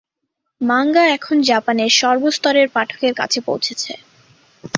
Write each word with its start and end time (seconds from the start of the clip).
Manga 0.61 1.03
এখন 1.07 1.37
জাপানের 1.41 1.91
সর্বস্তরের 1.99 2.67
পাঠকের 2.69 3.13
কাছে 3.15 3.39
পৌঁছেছে। 3.41 3.93